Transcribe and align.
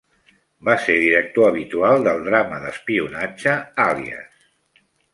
Va 0.69 0.75
ser 0.85 0.95
director 1.03 1.49
habitual 1.51 2.07
del 2.09 2.25
drama 2.31 2.59
d'espionatge 2.65 3.57
"Alias". 3.89 4.47